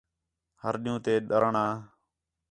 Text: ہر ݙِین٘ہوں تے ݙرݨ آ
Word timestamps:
ہر 0.63 0.73
ݙِین٘ہوں 0.83 1.01
تے 1.05 1.13
ݙرݨ 1.29 1.53
آ 1.65 1.67